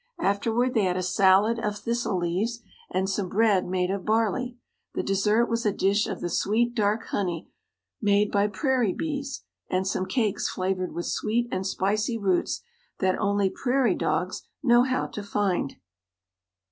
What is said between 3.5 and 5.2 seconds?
made of barley. The